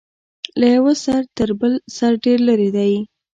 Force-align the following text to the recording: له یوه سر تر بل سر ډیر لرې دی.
له 0.59 0.65
یوه 0.75 0.93
سر 1.03 1.21
تر 1.37 1.49
بل 1.59 1.73
سر 1.97 2.11
ډیر 2.25 2.39
لرې 2.47 2.69
دی. 2.77 2.93